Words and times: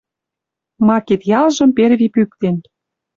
Ма 0.87 0.97
кид-ялжым 1.05 1.69
перви 1.77 2.07
пӱктен 2.13 2.55